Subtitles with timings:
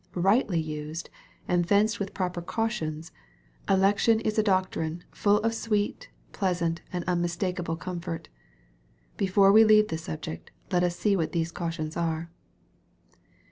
[0.15, 1.11] Kightly used,
[1.47, 3.11] and fenced with proper cautions,
[3.69, 8.27] election is a doctrine" full of sweet, pleasant, and unspeakable comfort."
[9.15, 12.31] Before we leave the subject, let us see what these cautions are.